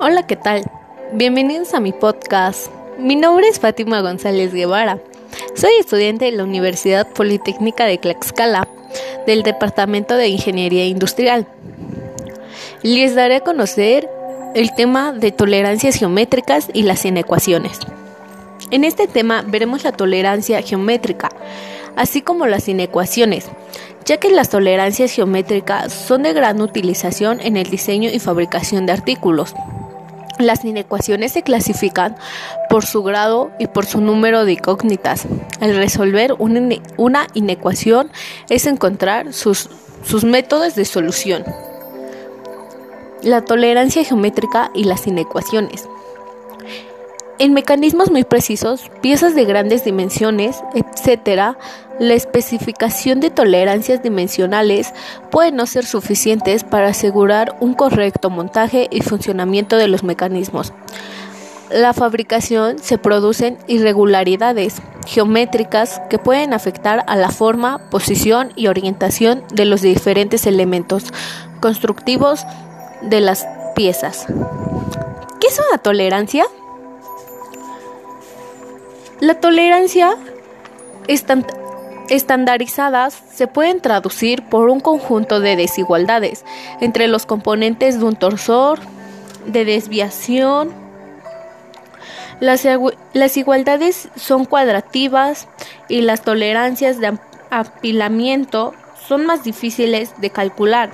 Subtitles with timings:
[0.00, 0.62] Hola, ¿qué tal?
[1.12, 2.68] Bienvenidos a mi podcast.
[2.98, 4.98] Mi nombre es Fátima González Guevara.
[5.54, 8.68] Soy estudiante de la Universidad Politécnica de Tlaxcala,
[9.26, 11.46] del Departamento de Ingeniería Industrial.
[12.82, 14.08] Les daré a conocer
[14.54, 17.78] el tema de tolerancias geométricas y las inecuaciones.
[18.70, 21.30] En este tema veremos la tolerancia geométrica,
[21.96, 23.48] así como las inecuaciones,
[24.04, 28.92] ya que las tolerancias geométricas son de gran utilización en el diseño y fabricación de
[28.92, 29.54] artículos.
[30.38, 32.16] Las inecuaciones se clasifican
[32.68, 35.26] por su grado y por su número de incógnitas.
[35.60, 38.10] Al resolver una inecuación
[38.48, 39.70] es encontrar sus,
[40.04, 41.44] sus métodos de solución.
[43.22, 45.88] La tolerancia geométrica y las inecuaciones.
[47.38, 51.56] En mecanismos muy precisos, piezas de grandes dimensiones, etc.,
[51.98, 54.92] la especificación de tolerancias dimensionales
[55.30, 60.72] puede no ser suficientes para asegurar un correcto montaje y funcionamiento de los mecanismos.
[61.70, 69.42] La fabricación se producen irregularidades geométricas que pueden afectar a la forma, posición y orientación
[69.52, 71.06] de los diferentes elementos
[71.60, 72.44] constructivos
[73.02, 74.26] de las piezas.
[75.40, 76.44] ¿Qué es una tolerancia?
[79.24, 80.18] La tolerancia
[82.10, 86.44] estandarizadas se pueden traducir por un conjunto de desigualdades
[86.82, 88.80] entre los componentes de un torsor,
[89.46, 90.74] de desviación.
[92.40, 92.66] Las,
[93.38, 95.48] igualdades son cuadrativas
[95.88, 98.74] y las tolerancias de apilamiento
[99.08, 100.90] son más difíciles de calcular.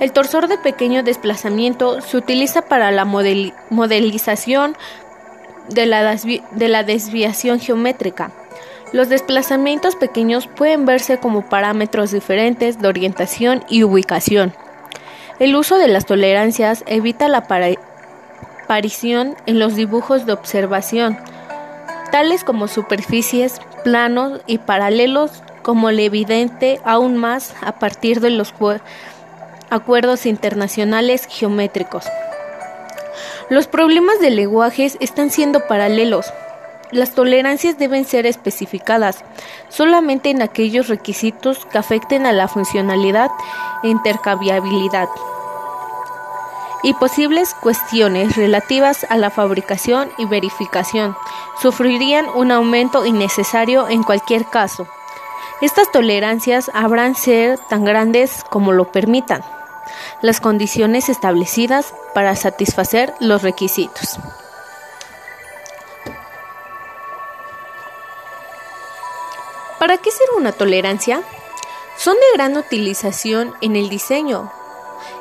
[0.00, 4.74] El torsor de pequeño desplazamiento se utiliza para la modelización
[5.68, 8.30] de la, de la desviación geométrica.
[8.92, 14.54] Los desplazamientos pequeños pueden verse como parámetros diferentes de orientación y ubicación.
[15.38, 17.46] El uso de las tolerancias evita la
[18.64, 21.18] aparición en los dibujos de observación,
[22.10, 28.54] tales como superficies, planos y paralelos, como le evidente aún más a partir de los
[29.70, 32.06] acuerdos internacionales geométricos.
[33.50, 36.26] Los problemas de lenguajes están siendo paralelos.
[36.90, 39.24] Las tolerancias deben ser especificadas
[39.70, 43.30] solamente en aquellos requisitos que afecten a la funcionalidad
[43.82, 45.08] e intercambiabilidad
[46.82, 51.16] y posibles cuestiones relativas a la fabricación y verificación
[51.60, 54.86] sufrirían un aumento innecesario en cualquier caso.
[55.60, 59.42] Estas tolerancias habrán ser tan grandes como lo permitan
[60.22, 64.18] las condiciones establecidas para satisfacer los requisitos.
[69.78, 71.22] ¿Para qué sirve una tolerancia?
[71.96, 74.52] Son de gran utilización en el diseño,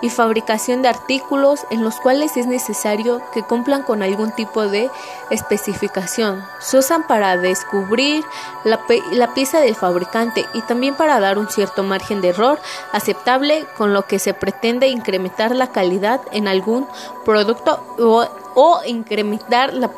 [0.00, 4.90] y fabricación de artículos en los cuales es necesario que cumplan con algún tipo de
[5.30, 6.44] especificación.
[6.60, 8.24] Se usan para descubrir
[8.64, 8.84] la,
[9.34, 12.58] pieza del fabricante y también para dar un cierto margen de error
[12.92, 16.86] aceptable con lo que se pretende incrementar la calidad en algún
[17.24, 17.80] producto
[18.54, 19.90] o incrementar la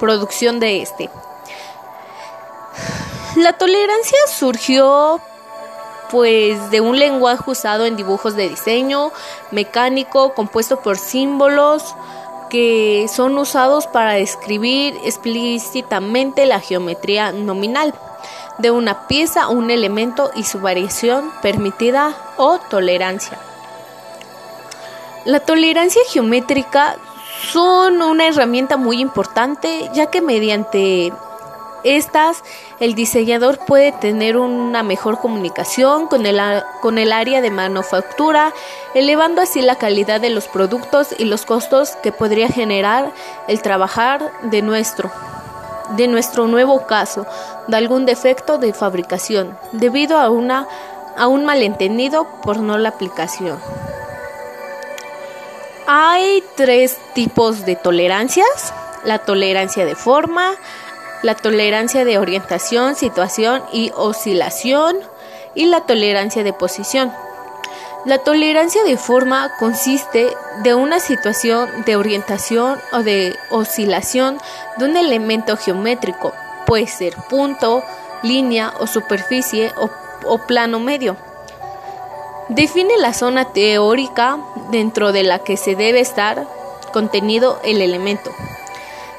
[0.00, 1.10] producción de este.
[3.36, 5.20] La tolerancia surgió
[6.10, 9.12] pues de un lenguaje usado en dibujos de diseño
[9.50, 11.94] mecánico compuesto por símbolos
[12.50, 17.94] que son usados para describir explícitamente la geometría nominal
[18.58, 23.38] de una pieza un elemento y su variación permitida o tolerancia.
[25.24, 26.96] La tolerancia geométrica
[27.50, 31.12] son una herramienta muy importante ya que mediante
[31.84, 32.42] estas,
[32.80, 36.40] el diseñador puede tener una mejor comunicación con el,
[36.80, 38.52] con el área de manufactura,
[38.94, 43.12] elevando así la calidad de los productos y los costos que podría generar
[43.48, 45.10] el trabajar de nuestro
[45.96, 47.26] de nuestro nuevo caso
[47.68, 50.66] de algún defecto de fabricación debido a una
[51.16, 53.58] a un malentendido por no la aplicación.
[55.86, 58.72] Hay tres tipos de tolerancias,
[59.04, 60.54] la tolerancia de forma,
[61.22, 64.96] la tolerancia de orientación, situación y oscilación
[65.54, 67.12] y la tolerancia de posición.
[68.04, 70.28] La tolerancia de forma consiste
[70.62, 74.38] de una situación de orientación o de oscilación
[74.76, 76.34] de un elemento geométrico,
[76.66, 77.82] puede ser punto,
[78.22, 79.90] línea o superficie o,
[80.26, 81.16] o plano medio.
[82.50, 84.38] Define la zona teórica
[84.70, 86.46] dentro de la que se debe estar
[86.92, 88.30] contenido el elemento.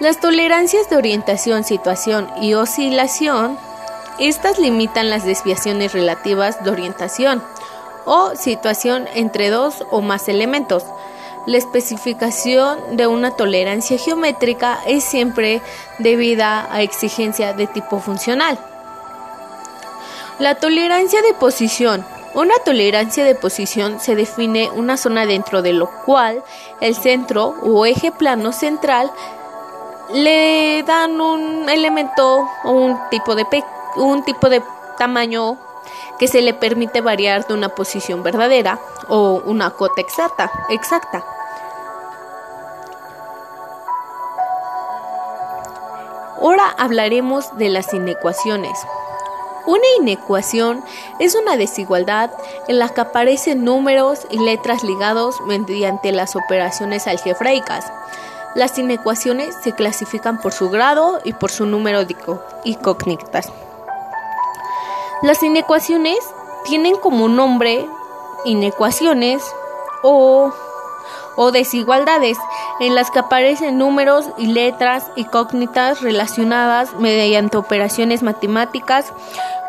[0.00, 3.58] Las tolerancias de orientación, situación y oscilación,
[4.18, 7.42] estas limitan las desviaciones relativas de orientación
[8.06, 10.86] o situación entre dos o más elementos.
[11.44, 15.60] La especificación de una tolerancia geométrica es siempre
[15.98, 18.58] debida a exigencia de tipo funcional.
[20.38, 22.06] La tolerancia de posición.
[22.32, 26.42] Una tolerancia de posición se define una zona dentro de lo cual
[26.80, 29.12] el centro o eje plano central
[30.12, 33.46] le dan un elemento o un tipo de
[33.96, 34.62] un tipo de
[34.98, 35.56] tamaño
[36.18, 38.78] que se le permite variar de una posición verdadera
[39.08, 40.50] o una cota exacta.
[40.68, 41.24] exacta.
[46.40, 48.78] Ahora hablaremos de las inecuaciones.
[49.66, 50.82] Una inecuación
[51.18, 52.30] es una desigualdad
[52.66, 57.84] en la que aparecen números y letras ligados mediante las operaciones algebraicas.
[58.54, 62.16] Las inecuaciones se clasifican por su grado y por su número de
[62.64, 63.52] incógnitas.
[65.22, 66.18] Las inecuaciones
[66.64, 67.86] tienen como nombre
[68.44, 69.42] inecuaciones
[70.02, 70.52] o,
[71.36, 72.38] o desigualdades
[72.80, 79.12] en las que aparecen números y letras incógnitas relacionadas mediante operaciones matemáticas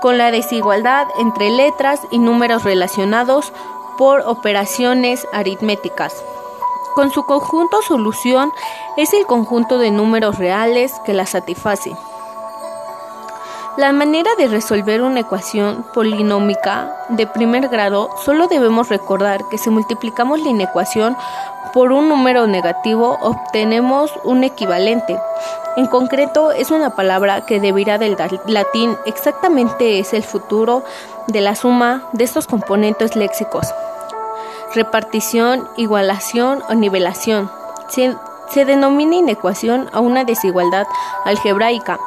[0.00, 3.52] con la desigualdad entre letras y números relacionados
[3.96, 6.12] por operaciones aritméticas.
[6.94, 8.52] Con su conjunto solución
[8.96, 11.90] es el conjunto de números reales que la satisface.
[13.76, 19.70] La manera de resolver una ecuación polinómica de primer grado solo debemos recordar que si
[19.70, 21.16] multiplicamos la inecuación
[21.72, 25.18] por un número negativo obtenemos un equivalente.
[25.76, 28.16] En concreto es una palabra que deberá del
[28.46, 30.84] latín exactamente es el futuro
[31.26, 33.66] de la suma de estos componentes léxicos.
[34.74, 37.48] Repartición, igualación o nivelación.
[37.88, 40.86] Se, denomina inecuación a una desigualdad
[41.24, 42.00] algebraica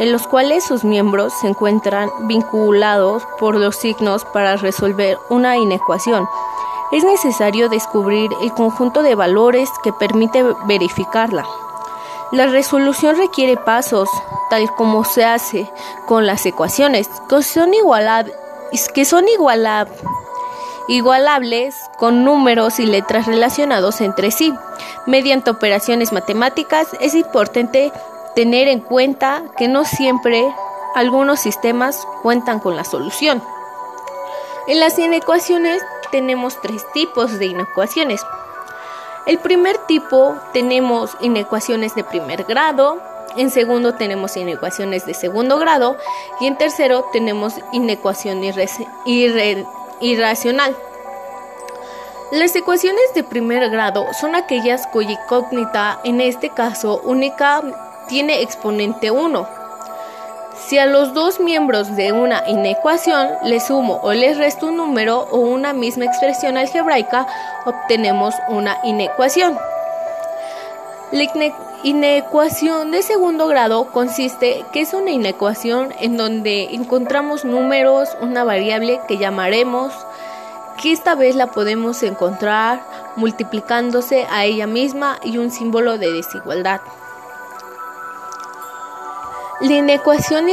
[0.00, 6.28] en los cuales sus miembros se encuentran vinculados por los signos para resolver una inecuación.
[6.90, 11.44] Es necesario descubrir el conjunto de valores que permite verificarla.
[12.32, 14.08] La resolución requiere pasos,
[14.50, 15.70] tal como se hace
[16.06, 17.70] con las ecuaciones, que son,
[18.94, 19.24] que son
[20.88, 24.52] igualables con números y letras relacionados entre sí.
[25.06, 27.92] Mediante operaciones matemáticas es importante
[28.34, 30.52] tener en cuenta que no siempre
[30.94, 33.42] algunos sistemas cuentan con la solución.
[34.66, 38.20] En las inecuaciones tenemos tres tipos de inecuaciones.
[39.26, 42.98] El primer tipo tenemos inecuaciones de primer grado,
[43.36, 45.96] en segundo tenemos inecuaciones de segundo grado
[46.40, 48.40] y en tercero tenemos inecuación
[50.00, 50.76] irracional.
[52.30, 57.62] Las ecuaciones de primer grado son aquellas cuya incógnita, en este caso única,
[58.08, 59.48] tiene exponente 1.
[60.66, 65.20] Si a los dos miembros de una inecuación le sumo o les resto un número
[65.30, 67.26] o una misma expresión algebraica,
[67.64, 69.58] obtenemos una inecuación.
[71.10, 71.22] La
[71.84, 79.00] inecuación de segundo grado consiste que es una inecuación en donde encontramos números, una variable
[79.06, 79.92] que llamaremos,
[80.82, 82.82] que esta vez la podemos encontrar
[83.16, 86.80] multiplicándose a ella misma y un símbolo de desigualdad.
[89.60, 90.46] La inecuación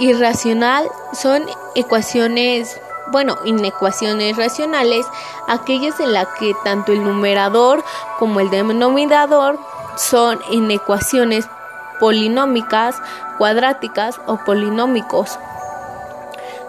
[0.00, 1.44] irracional son
[1.76, 2.80] ecuaciones,
[3.12, 5.06] bueno, inecuaciones racionales,
[5.46, 7.84] aquellas en las que tanto el numerador
[8.18, 9.60] como el denominador
[9.96, 11.48] son inecuaciones
[12.00, 13.00] polinómicas,
[13.38, 15.38] cuadráticas o polinómicos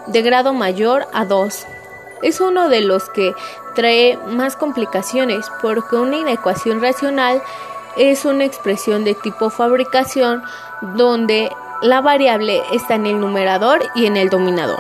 [0.08, 1.66] de grado mayor a 2.
[2.22, 3.34] Es uno de los que
[3.76, 7.42] trae más complicaciones porque una inecuación racional
[7.98, 10.44] es una expresión de tipo fabricación
[10.82, 11.52] donde
[11.82, 14.80] la variable está en el numerador y en el dominador.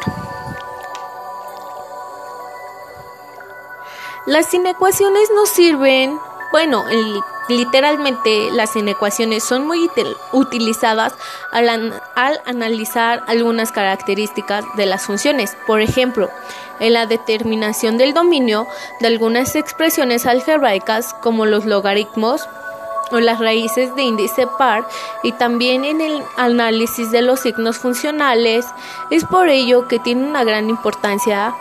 [4.26, 6.18] Las inecuaciones nos sirven,
[6.52, 6.86] bueno,
[7.50, 9.90] literalmente las inecuaciones son muy
[10.32, 11.14] utilizadas
[11.52, 11.70] al,
[12.16, 15.56] al, analizar algunas características de las funciones.
[15.68, 16.30] Por ejemplo,
[16.80, 18.68] en la determinación del dominio
[19.00, 22.48] de algunas expresiones algebraicas como los logaritmos,
[23.12, 24.88] o las raíces de índice par
[25.22, 28.66] y también en el análisis de los signos funcionales.
[29.12, 31.54] Es por ello que tiene una gran importancia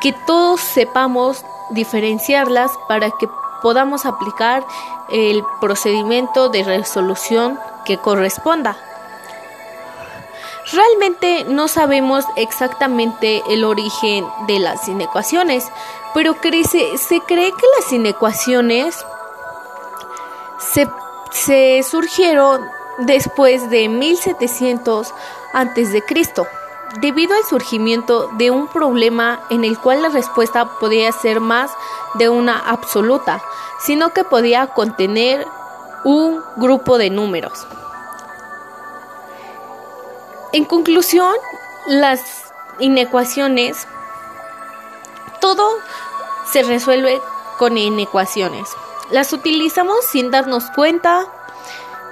[0.00, 3.28] que todos sepamos diferenciarlas para que
[3.62, 4.64] podamos aplicar
[5.08, 8.76] el procedimiento de resolución que corresponda.
[10.72, 15.68] Realmente no sabemos exactamente el origen de las inecuaciones,
[16.12, 18.96] pero se cree que las inecuaciones
[21.30, 22.62] se, surgieron
[22.98, 25.14] después de 1700
[25.52, 26.46] antes de Cristo.
[27.00, 31.70] Debido al surgimiento de un problema en el cual la respuesta podía ser más
[32.14, 33.42] de una absoluta,
[33.80, 35.46] sino que podía contener
[36.04, 37.66] un grupo de números.
[40.52, 41.34] En conclusión,
[41.86, 43.86] las inecuaciones,
[45.40, 45.68] todo
[46.50, 47.20] se resuelve
[47.58, 48.70] con inecuaciones.
[49.10, 51.26] Las utilizamos sin darnos cuenta,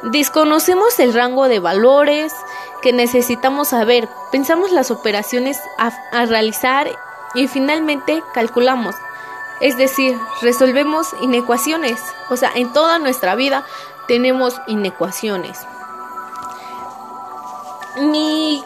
[0.02, 2.32] desconocemos el rango de valores
[2.84, 6.86] que necesitamos saber, pensamos las operaciones a, realizar
[7.34, 8.94] y finalmente calculamos.
[9.62, 11.98] Es decir, resolvemos inecuaciones.
[12.28, 13.64] O sea, en toda nuestra vida
[14.06, 15.60] tenemos inecuaciones.
[18.02, 18.62] Mi,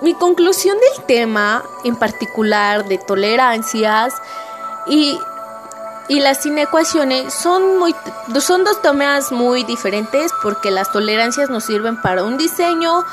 [0.00, 4.14] mi conclusión del tema, en particular de tolerancias
[4.86, 5.18] y
[6.08, 7.94] y las inecuaciones son, muy,
[8.40, 13.04] son dos temas muy diferentes porque las tolerancias nos sirven para un diseño,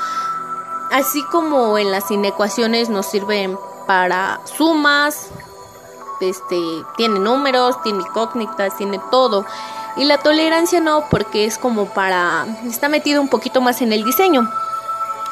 [0.90, 5.28] así como en las inecuaciones nos sirven para sumas,
[6.20, 6.56] este,
[6.96, 9.44] tiene números, tiene incógnitas, tiene todo.
[9.96, 14.04] Y la tolerancia no, porque es como para, está metido un poquito más en el
[14.04, 14.50] diseño.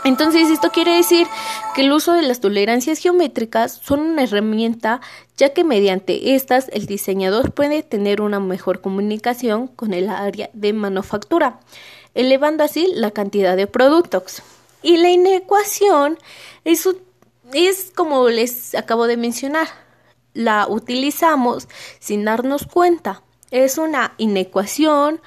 [0.05, 1.29] Entonces, esto quiere decir
[1.75, 5.01] que el uso de las tolerancias geométricas son una herramienta
[5.37, 10.73] ya que mediante estas el diseñador puede tener una mejor comunicación con el área de
[10.73, 11.61] manufactura,
[12.15, 14.43] elevando así la cantidad de productos.
[14.83, 16.19] Y la inecuación
[16.65, 16.89] es,
[17.53, 19.69] es como les acabo de mencionar,
[20.35, 23.23] la utilizamos sin darnos cuenta.
[23.51, 25.21] Es una inecuación,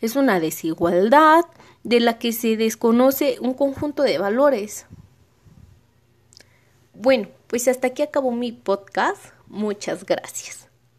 [0.00, 1.44] es una desigualdad,
[1.86, 4.86] de la que se desconoce un conjunto de valores.
[6.94, 9.26] Bueno, pues hasta aquí acabó mi podcast.
[9.46, 10.65] Muchas gracias.